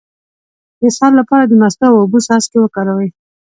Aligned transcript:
د 0.79 0.81
اسهال 0.89 1.13
لپاره 1.19 1.43
د 1.47 1.53
مستو 1.61 1.85
او 1.91 1.95
اوبو 2.01 2.17
څاڅکي 2.25 2.57
وکاروئ 2.61 3.09